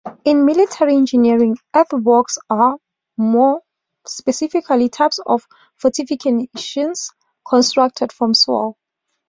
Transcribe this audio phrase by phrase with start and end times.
[0.25, 2.79] In military engineering, earthworks are,
[3.17, 3.61] more
[4.07, 5.45] specifically, types of
[5.77, 7.11] fortifications
[7.47, 8.77] constructed from soil.